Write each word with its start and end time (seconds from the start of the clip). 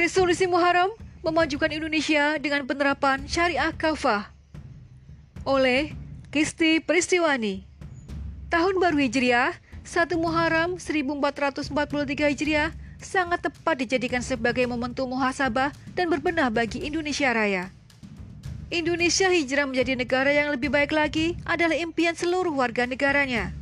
Resolusi 0.00 0.48
Muharram 0.48 0.88
memajukan 1.20 1.68
Indonesia 1.68 2.40
dengan 2.40 2.64
penerapan 2.64 3.20
syariah 3.28 3.68
kafah 3.68 4.32
oleh 5.44 5.92
Kisti 6.32 6.80
Peristiwani. 6.80 7.68
Tahun 8.48 8.80
baru 8.80 8.96
Hijriah 8.96 9.52
1 9.84 10.16
Muharram 10.16 10.80
1443 10.80 12.32
Hijriah 12.32 12.72
sangat 12.96 13.44
tepat 13.44 13.76
dijadikan 13.84 14.24
sebagai 14.24 14.64
momentum 14.64 15.04
muhasabah 15.12 15.68
dan 15.92 16.08
berbenah 16.08 16.48
bagi 16.48 16.80
Indonesia 16.80 17.36
Raya. 17.36 17.68
Indonesia 18.72 19.28
hijrah 19.28 19.68
menjadi 19.68 20.00
negara 20.00 20.32
yang 20.32 20.48
lebih 20.48 20.72
baik 20.72 20.96
lagi 20.96 21.36
adalah 21.44 21.76
impian 21.76 22.16
seluruh 22.16 22.56
warga 22.56 22.88
negaranya. 22.88 23.52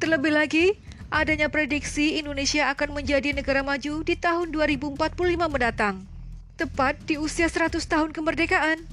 Terlebih 0.00 0.32
lagi, 0.32 0.80
adanya 1.10 1.50
prediksi 1.50 2.22
Indonesia 2.22 2.70
akan 2.70 2.94
menjadi 2.94 3.34
negara 3.34 3.66
maju 3.66 4.06
di 4.06 4.14
tahun 4.14 4.54
2045 4.54 5.18
mendatang, 5.50 6.06
tepat 6.54 6.94
di 7.02 7.18
usia 7.18 7.50
100 7.50 7.82
tahun 7.82 8.14
kemerdekaan. 8.14 8.86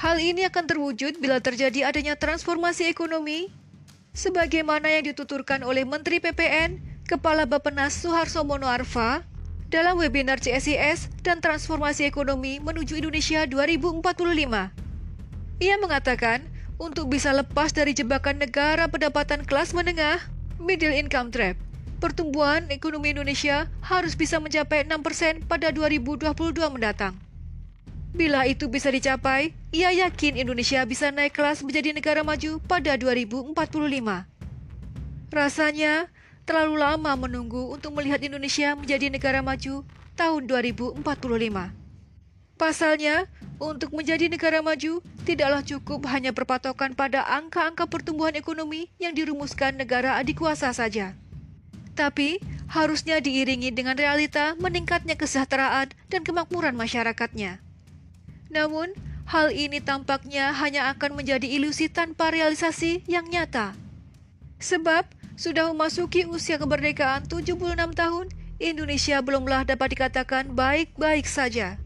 Hal 0.00 0.16
ini 0.16 0.48
akan 0.48 0.64
terwujud 0.64 1.20
bila 1.20 1.36
terjadi 1.38 1.84
adanya 1.84 2.16
transformasi 2.16 2.88
ekonomi, 2.88 3.52
sebagaimana 4.16 4.88
yang 4.88 5.12
dituturkan 5.12 5.60
oleh 5.60 5.84
Menteri 5.84 6.16
PPN, 6.16 6.80
Kepala 7.04 7.44
Bappenas 7.44 7.92
Suharso 7.92 8.40
Mono 8.40 8.64
Arfa, 8.64 9.20
dalam 9.68 10.00
webinar 10.00 10.40
CSIS 10.40 11.12
dan 11.20 11.44
Transformasi 11.44 12.08
Ekonomi 12.08 12.56
Menuju 12.56 13.04
Indonesia 13.04 13.44
2045. 13.44 14.72
Ia 15.60 15.76
mengatakan, 15.76 16.40
untuk 16.80 17.12
bisa 17.12 17.34
lepas 17.36 17.74
dari 17.74 17.92
jebakan 17.92 18.40
negara 18.40 18.88
pendapatan 18.88 19.44
kelas 19.44 19.74
menengah, 19.74 20.22
middle 20.58 20.94
income 20.94 21.30
trap, 21.30 21.54
pertumbuhan 22.02 22.66
ekonomi 22.70 23.14
Indonesia 23.14 23.66
harus 23.82 24.14
bisa 24.14 24.38
mencapai 24.42 24.86
6% 24.86 25.46
pada 25.46 25.70
2022 25.70 26.30
mendatang. 26.70 27.14
Bila 28.14 28.48
itu 28.48 28.66
bisa 28.66 28.88
dicapai, 28.90 29.54
ia 29.70 29.92
yakin 29.92 30.40
Indonesia 30.40 30.82
bisa 30.88 31.12
naik 31.12 31.36
kelas 31.36 31.62
menjadi 31.62 31.92
negara 31.94 32.26
maju 32.26 32.58
pada 32.66 32.96
2045. 32.98 33.54
Rasanya, 35.28 36.08
terlalu 36.48 36.80
lama 36.80 37.12
menunggu 37.14 37.68
untuk 37.68 37.92
melihat 37.92 38.24
Indonesia 38.24 38.72
menjadi 38.72 39.12
negara 39.12 39.44
maju 39.44 39.84
tahun 40.16 40.42
2045. 40.48 41.04
Pasalnya, 42.58 43.28
untuk 43.58 43.90
menjadi 43.90 44.30
negara 44.30 44.62
maju, 44.62 45.02
tidaklah 45.26 45.62
cukup 45.66 46.06
hanya 46.14 46.30
berpatokan 46.30 46.94
pada 46.94 47.26
angka-angka 47.26 47.90
pertumbuhan 47.90 48.38
ekonomi 48.38 48.86
yang 49.02 49.14
dirumuskan 49.14 49.74
negara 49.74 50.14
adikuasa 50.14 50.70
saja. 50.70 51.18
Tapi, 51.98 52.38
harusnya 52.70 53.18
diiringi 53.18 53.74
dengan 53.74 53.98
realita 53.98 54.54
meningkatnya 54.62 55.18
kesejahteraan 55.18 55.90
dan 56.06 56.20
kemakmuran 56.22 56.78
masyarakatnya. 56.78 57.58
Namun, 58.54 58.94
hal 59.26 59.50
ini 59.50 59.82
tampaknya 59.82 60.54
hanya 60.54 60.86
akan 60.94 61.18
menjadi 61.18 61.50
ilusi 61.50 61.90
tanpa 61.90 62.30
realisasi 62.30 63.02
yang 63.10 63.26
nyata. 63.26 63.74
Sebab, 64.62 65.04
sudah 65.34 65.70
memasuki 65.74 66.26
usia 66.30 66.62
kemerdekaan 66.62 67.26
76 67.26 67.58
tahun, 67.94 68.26
Indonesia 68.58 69.22
belumlah 69.22 69.66
dapat 69.66 69.94
dikatakan 69.94 70.50
baik-baik 70.54 71.26
saja. 71.26 71.78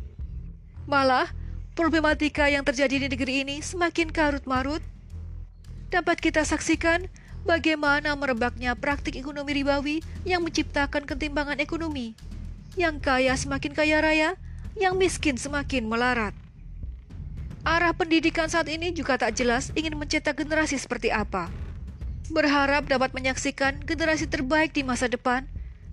Malah, 0.89 1.29
problematika 1.73 2.49
yang 2.49 2.63
terjadi 2.63 3.07
di 3.07 3.07
negeri 3.13 3.45
ini 3.47 3.57
semakin 3.65 4.13
karut-marut. 4.13 4.81
Dapat 5.93 6.21
kita 6.21 6.45
saksikan 6.45 7.09
bagaimana 7.45 8.17
merebaknya 8.17 8.73
praktik 8.77 9.17
ekonomi 9.21 9.53
ribawi 9.61 9.97
yang 10.25 10.41
menciptakan 10.45 11.05
ketimbangan 11.05 11.61
ekonomi. 11.61 12.17
Yang 12.77 13.05
kaya 13.05 13.37
semakin 13.37 13.73
kaya 13.77 14.01
raya, 14.01 14.31
yang 14.81 14.97
miskin 14.97 15.37
semakin 15.37 15.85
melarat. 15.85 16.33
Arah 17.63 17.93
pendidikan 17.93 18.49
saat 18.49 18.67
ini 18.73 18.91
juga 18.91 19.21
tak 19.21 19.37
jelas 19.37 19.71
ingin 19.77 19.95
mencetak 19.95 20.35
generasi 20.35 20.81
seperti 20.81 21.13
apa 21.13 21.53
berharap 22.33 22.89
dapat 22.89 23.13
menyaksikan 23.13 23.83
generasi 23.85 24.25
terbaik 24.25 24.73
di 24.73 24.81
masa 24.87 25.11
depan, 25.11 25.45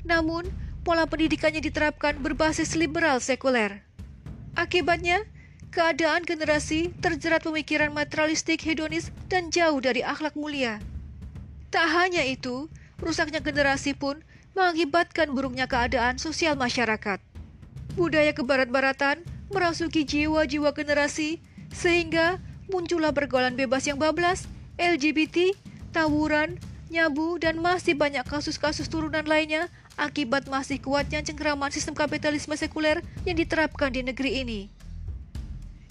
namun 0.08 0.48
pola 0.88 1.04
pendidikannya 1.04 1.60
diterapkan 1.60 2.16
berbasis 2.24 2.80
liberal 2.80 3.20
sekuler. 3.20 3.84
Akibatnya, 4.56 5.28
keadaan 5.70 6.26
generasi 6.26 6.90
terjerat 6.98 7.46
pemikiran 7.46 7.94
materialistik 7.94 8.62
hedonis 8.66 9.14
dan 9.30 9.54
jauh 9.54 9.78
dari 9.78 10.02
akhlak 10.02 10.34
mulia. 10.34 10.82
Tak 11.70 11.86
hanya 11.94 12.26
itu, 12.26 12.66
rusaknya 12.98 13.38
generasi 13.42 13.94
pun 13.94 14.26
mengakibatkan 14.58 15.30
buruknya 15.30 15.70
keadaan 15.70 16.18
sosial 16.18 16.58
masyarakat. 16.58 17.22
Budaya 17.94 18.34
kebarat-baratan 18.34 19.22
merasuki 19.54 20.06
jiwa-jiwa 20.06 20.74
generasi 20.74 21.42
sehingga 21.70 22.42
muncullah 22.74 23.14
pergaulan 23.14 23.54
bebas 23.54 23.86
yang 23.86 24.02
bablas, 24.02 24.50
LGBT, 24.82 25.54
tawuran, 25.94 26.58
nyabu, 26.90 27.38
dan 27.38 27.62
masih 27.62 27.94
banyak 27.94 28.26
kasus-kasus 28.26 28.90
turunan 28.90 29.26
lainnya 29.26 29.70
akibat 30.00 30.50
masih 30.50 30.82
kuatnya 30.82 31.22
cengkeraman 31.22 31.70
sistem 31.70 31.94
kapitalisme 31.94 32.58
sekuler 32.58 33.06
yang 33.30 33.38
diterapkan 33.38 33.94
di 33.94 34.02
negeri 34.02 34.42
ini. 34.42 34.79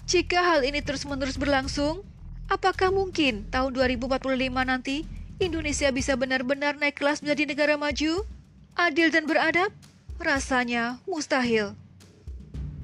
Jika 0.09 0.41
hal 0.41 0.65
ini 0.65 0.81
terus-menerus 0.81 1.37
berlangsung, 1.37 2.01
apakah 2.49 2.89
mungkin 2.89 3.45
tahun 3.53 3.77
2045 3.77 4.25
nanti 4.65 5.05
Indonesia 5.37 5.93
bisa 5.93 6.17
benar-benar 6.17 6.81
naik 6.81 6.97
kelas 6.97 7.21
menjadi 7.21 7.53
negara 7.53 7.75
maju, 7.77 8.25
adil 8.73 9.13
dan 9.13 9.29
beradab? 9.29 9.69
Rasanya 10.17 10.97
mustahil. 11.05 11.77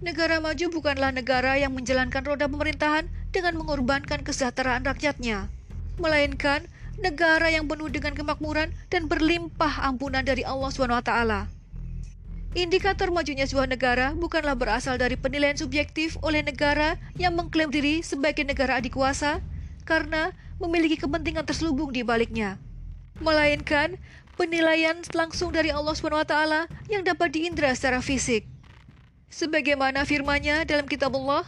Negara 0.05 0.37
maju 0.37 0.69
bukanlah 0.69 1.09
negara 1.09 1.57
yang 1.57 1.73
menjalankan 1.73 2.21
roda 2.21 2.45
pemerintahan 2.45 3.09
dengan 3.33 3.57
mengorbankan 3.57 4.21
kesejahteraan 4.21 4.85
rakyatnya, 4.85 5.49
melainkan 5.97 6.69
negara 7.01 7.49
yang 7.49 7.65
penuh 7.65 7.89
dengan 7.89 8.13
kemakmuran 8.13 8.69
dan 8.93 9.09
berlimpah 9.09 9.81
ampunan 9.81 10.21
dari 10.21 10.45
Allah 10.45 10.69
SWT. 10.69 11.54
Indikator 12.55 13.11
majunya 13.11 13.43
sebuah 13.43 13.67
negara 13.67 14.15
bukanlah 14.15 14.55
berasal 14.55 14.95
dari 14.95 15.19
penilaian 15.19 15.59
subjektif 15.59 16.15
oleh 16.23 16.39
negara 16.39 16.95
yang 17.19 17.35
mengklaim 17.35 17.67
diri 17.67 17.99
sebagai 17.99 18.47
negara 18.47 18.79
adikuasa 18.79 19.43
karena 19.83 20.31
memiliki 20.55 20.95
kepentingan 20.95 21.43
terselubung 21.43 21.91
di 21.91 21.99
baliknya. 22.07 22.55
Melainkan 23.19 23.99
penilaian 24.39 24.95
langsung 25.11 25.51
dari 25.51 25.67
Allah 25.67 25.99
SWT 25.99 26.35
yang 26.87 27.03
dapat 27.03 27.35
diindra 27.35 27.75
secara 27.75 27.99
fisik. 27.99 28.47
Sebagaimana 29.27 30.07
firmanya 30.07 30.63
dalam 30.63 30.87
kitab 30.87 31.11
Allah, 31.11 31.43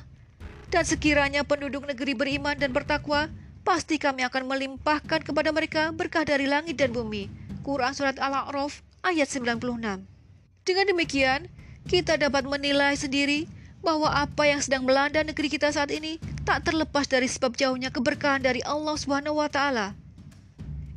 dan 0.68 0.84
sekiranya 0.84 1.47
penduduk 1.47 1.88
negeri 1.88 2.19
beriman 2.19 2.59
dan 2.59 2.75
bertakwa, 2.75 3.31
pasti 3.63 3.95
kami 3.95 4.28
akan 4.28 4.44
melimpahkan 4.44 5.24
kepada 5.24 5.56
mereka 5.56 5.95
berkah 5.95 6.28
dari 6.28 6.51
langit 6.51 6.75
dan 6.75 6.91
bumi. 6.91 7.31
Quran 7.63 7.95
Surat 7.95 8.19
Al-A'raf 8.19 8.84
ayat 9.07 9.31
96 9.31 10.16
Dengan 10.67 10.83
demikian, 10.83 11.47
kita 11.88 12.19
dapat 12.19 12.44
menilai 12.44 12.91
sendiri 13.00 13.47
bahwa 13.79 14.11
apa 14.11 14.51
yang 14.51 14.59
sedang 14.59 14.83
melanda 14.83 15.23
negeri 15.23 15.47
kita 15.47 15.72
saat 15.72 15.88
ini 15.95 16.19
tak 16.44 16.67
terlepas 16.67 17.07
dari 17.07 17.23
sebab 17.23 17.55
jauhnya 17.55 17.88
keberkahan 17.88 18.44
dari 18.44 18.59
Allah 18.67 19.00
Subhanahu 19.00 19.39
wa 19.39 19.47
taala. 19.47 19.95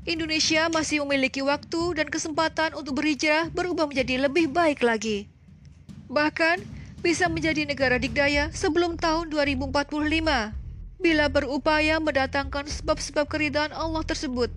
Indonesia 0.03 0.67
masih 0.75 1.07
memiliki 1.07 1.39
waktu 1.39 2.03
dan 2.03 2.11
kesempatan 2.11 2.75
untuk 2.75 2.99
berhijrah 2.99 3.47
berubah 3.55 3.87
menjadi 3.87 4.27
lebih 4.27 4.51
baik 4.51 4.83
lagi. 4.83 5.31
Bahkan 6.11 6.67
bisa 6.99 7.31
menjadi 7.31 7.63
negara 7.63 7.95
dikdaya 7.95 8.51
sebelum 8.51 8.99
tahun 8.99 9.31
2045 9.31 9.71
bila 10.99 11.25
berupaya 11.31 12.03
mendatangkan 12.03 12.67
sebab-sebab 12.67 13.31
keridhaan 13.31 13.71
Allah 13.71 14.03
tersebut, 14.03 14.51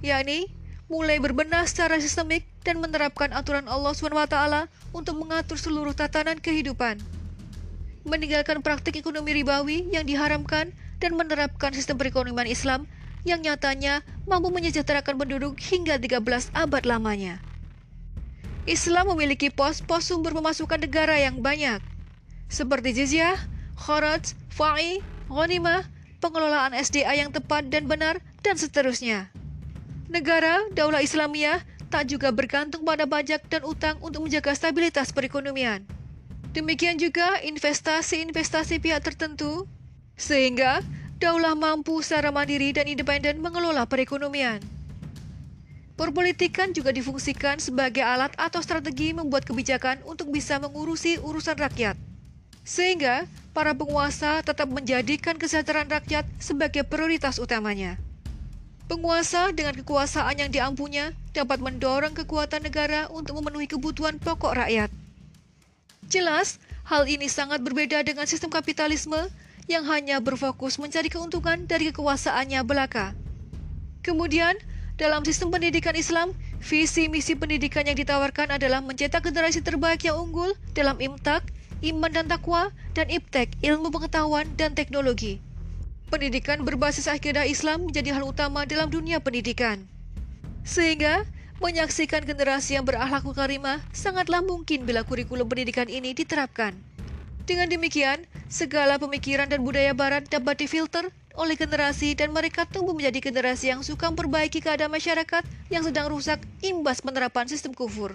yakni 0.00 0.55
mulai 0.86 1.18
berbenah 1.18 1.66
secara 1.66 1.98
sistemik 1.98 2.46
dan 2.62 2.78
menerapkan 2.78 3.34
aturan 3.34 3.66
Allah 3.66 3.90
SWT 3.90 4.70
untuk 4.94 5.18
mengatur 5.18 5.58
seluruh 5.58 5.94
tatanan 5.94 6.38
kehidupan, 6.38 7.02
meninggalkan 8.06 8.62
praktik 8.62 9.02
ekonomi 9.02 9.34
ribawi 9.34 9.86
yang 9.90 10.06
diharamkan 10.06 10.70
dan 11.02 11.12
menerapkan 11.18 11.74
sistem 11.74 11.98
perekonomian 11.98 12.46
Islam 12.46 12.86
yang 13.26 13.42
nyatanya 13.42 14.06
mampu 14.30 14.54
menyejahterakan 14.54 15.18
penduduk 15.18 15.58
hingga 15.58 15.98
13 15.98 16.54
abad 16.54 16.82
lamanya. 16.86 17.42
Islam 18.66 19.14
memiliki 19.14 19.50
pos-pos 19.50 20.10
sumber 20.10 20.34
pemasukan 20.34 20.78
negara 20.82 21.18
yang 21.18 21.38
banyak, 21.42 21.82
seperti 22.46 22.94
jizyah, 22.94 23.38
kharaj, 23.78 24.34
fa'i, 24.50 25.02
ghanimah, 25.30 25.86
pengelolaan 26.18 26.74
SDA 26.74 27.14
yang 27.14 27.30
tepat 27.30 27.70
dan 27.70 27.86
benar, 27.86 28.18
dan 28.42 28.58
seterusnya. 28.58 29.30
Negara 30.06 30.62
Daulah 30.70 31.02
Islamiyah 31.02 31.66
tak 31.90 32.06
juga 32.10 32.30
bergantung 32.30 32.86
pada 32.86 33.06
pajak 33.06 33.46
dan 33.50 33.66
utang 33.66 33.98
untuk 33.98 34.22
menjaga 34.22 34.54
stabilitas 34.54 35.10
perekonomian. 35.10 35.82
Demikian 36.54 36.96
juga 36.96 37.42
investasi-investasi 37.42 38.80
pihak 38.80 39.02
tertentu, 39.02 39.66
sehingga 40.16 40.80
daulah 41.20 41.52
mampu 41.52 42.00
secara 42.00 42.32
mandiri 42.32 42.72
dan 42.72 42.88
independen 42.88 43.42
mengelola 43.44 43.84
perekonomian. 43.84 44.62
Perpolitikan 45.96 46.70
juga 46.76 46.92
difungsikan 46.92 47.56
sebagai 47.58 48.04
alat 48.04 48.32
atau 48.36 48.60
strategi 48.60 49.10
membuat 49.16 49.48
kebijakan 49.48 50.04
untuk 50.04 50.28
bisa 50.28 50.60
mengurusi 50.60 51.16
urusan 51.20 51.56
rakyat. 51.56 51.96
Sehingga 52.62 53.24
para 53.56 53.72
penguasa 53.72 54.44
tetap 54.44 54.68
menjadikan 54.68 55.40
kesejahteraan 55.40 55.88
rakyat 55.88 56.28
sebagai 56.36 56.84
prioritas 56.84 57.40
utamanya. 57.40 58.05
Penguasa 58.86 59.50
dengan 59.50 59.74
kekuasaan 59.74 60.38
yang 60.38 60.50
diampunya 60.54 61.10
dapat 61.34 61.58
mendorong 61.58 62.14
kekuatan 62.14 62.62
negara 62.62 63.10
untuk 63.10 63.42
memenuhi 63.42 63.66
kebutuhan 63.66 64.14
pokok 64.22 64.62
rakyat. 64.62 64.94
Jelas, 66.06 66.62
hal 66.86 67.02
ini 67.10 67.26
sangat 67.26 67.66
berbeda 67.66 68.06
dengan 68.06 68.30
sistem 68.30 68.46
kapitalisme 68.46 69.18
yang 69.66 69.82
hanya 69.90 70.22
berfokus 70.22 70.78
mencari 70.78 71.10
keuntungan 71.10 71.66
dari 71.66 71.90
kekuasaannya 71.90 72.62
belaka. 72.62 73.10
Kemudian, 74.06 74.54
dalam 74.94 75.26
sistem 75.26 75.50
pendidikan 75.50 75.98
Islam, 75.98 76.30
visi 76.62 77.10
misi 77.10 77.34
pendidikan 77.34 77.82
yang 77.82 77.98
ditawarkan 77.98 78.54
adalah 78.54 78.78
mencetak 78.86 79.26
generasi 79.26 79.66
terbaik 79.66 80.06
yang 80.06 80.14
unggul 80.14 80.54
dalam 80.78 80.94
imtak, 81.02 81.42
iman 81.82 82.14
dan 82.14 82.30
takwa, 82.30 82.70
dan 82.94 83.10
iptek, 83.10 83.50
ilmu 83.66 83.90
pengetahuan 83.90 84.46
dan 84.54 84.78
teknologi. 84.78 85.42
Pendidikan 86.06 86.62
berbasis 86.62 87.10
akidah 87.10 87.42
Islam 87.42 87.90
menjadi 87.90 88.14
hal 88.14 88.30
utama 88.30 88.62
dalam 88.62 88.86
dunia 88.86 89.18
pendidikan. 89.18 89.82
Sehingga, 90.62 91.26
menyaksikan 91.58 92.22
generasi 92.22 92.78
yang 92.78 92.86
berakhlakul 92.86 93.34
karimah 93.34 93.82
sangatlah 93.90 94.38
mungkin 94.38 94.86
bila 94.86 95.02
kurikulum 95.02 95.50
pendidikan 95.50 95.90
ini 95.90 96.14
diterapkan. 96.14 96.78
Dengan 97.42 97.66
demikian, 97.66 98.22
segala 98.46 99.02
pemikiran 99.02 99.50
dan 99.50 99.66
budaya 99.66 99.94
barat 99.94 100.26
dapat 100.30 100.62
difilter 100.62 101.10
oleh 101.34 101.58
generasi 101.58 102.14
dan 102.14 102.30
mereka 102.30 102.64
tumbuh 102.66 102.94
menjadi 102.96 103.30
generasi 103.30 103.74
yang 103.74 103.82
suka 103.82 104.06
memperbaiki 104.10 104.62
keadaan 104.62 104.90
masyarakat 104.94 105.42
yang 105.70 105.82
sedang 105.82 106.06
rusak 106.10 106.38
imbas 106.62 107.02
penerapan 107.02 107.50
sistem 107.50 107.74
kufur. 107.74 108.14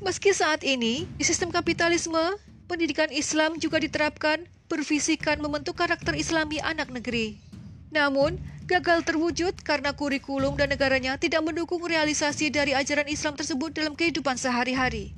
Meski 0.00 0.32
saat 0.32 0.64
ini, 0.64 1.04
di 1.18 1.24
sistem 1.26 1.52
kapitalisme, 1.52 2.38
pendidikan 2.70 3.12
Islam 3.12 3.60
juga 3.60 3.76
diterapkan 3.76 4.46
berfisikan 4.70 5.42
membentuk 5.42 5.74
karakter 5.74 6.14
islami 6.14 6.62
anak 6.62 6.94
negeri. 6.94 7.42
Namun, 7.90 8.38
gagal 8.70 9.02
terwujud 9.02 9.58
karena 9.66 9.90
kurikulum 9.90 10.54
dan 10.54 10.70
negaranya 10.70 11.18
tidak 11.18 11.42
mendukung 11.42 11.82
realisasi 11.82 12.54
dari 12.54 12.70
ajaran 12.70 13.10
Islam 13.10 13.34
tersebut 13.34 13.74
dalam 13.74 13.98
kehidupan 13.98 14.38
sehari-hari. 14.38 15.10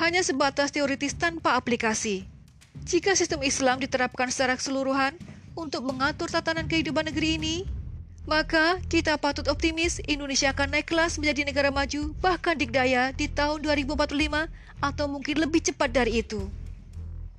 Hanya 0.00 0.24
sebatas 0.24 0.72
teoritis 0.72 1.12
tanpa 1.12 1.60
aplikasi. 1.60 2.24
Jika 2.88 3.12
sistem 3.12 3.44
Islam 3.44 3.76
diterapkan 3.76 4.32
secara 4.32 4.56
keseluruhan, 4.56 5.12
untuk 5.58 5.82
mengatur 5.84 6.30
tatanan 6.30 6.70
kehidupan 6.70 7.10
negeri 7.10 7.34
ini, 7.34 7.56
maka 8.30 8.78
kita 8.86 9.18
patut 9.18 9.50
optimis 9.50 9.98
Indonesia 10.06 10.54
akan 10.54 10.78
naik 10.78 10.86
kelas 10.86 11.18
menjadi 11.18 11.50
negara 11.50 11.70
maju 11.74 12.14
bahkan 12.22 12.54
dikdaya 12.54 13.10
di 13.10 13.26
tahun 13.26 13.66
2045 13.66 14.46
atau 14.78 15.04
mungkin 15.10 15.36
lebih 15.42 15.60
cepat 15.66 15.90
dari 15.90 16.22
itu. 16.22 16.46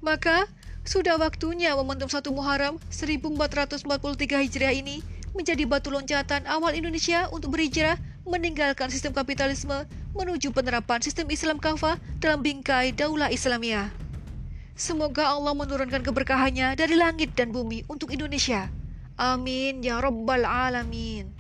Maka, 0.04 0.52
sudah 0.88 1.20
waktunya 1.20 1.76
momentum 1.76 2.08
satu 2.08 2.32
Muharram 2.32 2.80
1443 2.92 3.86
Hijriah 4.48 4.74
ini 4.74 5.04
menjadi 5.32 5.64
batu 5.70 5.94
loncatan 5.94 6.46
awal 6.50 6.74
Indonesia 6.74 7.30
untuk 7.30 7.54
berhijrah 7.54 7.96
meninggalkan 8.26 8.90
sistem 8.90 9.14
kapitalisme 9.16 9.86
menuju 10.14 10.52
penerapan 10.52 11.02
sistem 11.02 11.30
Islam 11.30 11.58
kafah 11.62 11.98
dalam 12.22 12.42
bingkai 12.42 12.94
Daulah 12.94 13.30
Islamiyah. 13.32 13.90
Semoga 14.80 15.36
Allah 15.36 15.52
menurunkan 15.56 16.02
keberkahannya 16.02 16.76
dari 16.80 16.96
langit 16.96 17.36
dan 17.36 17.52
bumi 17.52 17.84
untuk 17.92 18.16
Indonesia. 18.16 18.72
Amin 19.20 19.84
ya 19.84 20.00
Rabbal 20.00 20.48
Alamin. 20.48 21.39